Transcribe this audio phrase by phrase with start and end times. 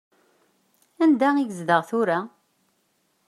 [1.03, 2.19] Anda i yezdeɣ tura?